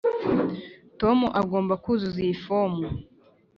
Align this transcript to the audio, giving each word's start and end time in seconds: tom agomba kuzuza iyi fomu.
tom 0.99 1.17
agomba 1.41 1.73
kuzuza 1.83 2.19
iyi 2.25 2.35
fomu. 2.43 2.85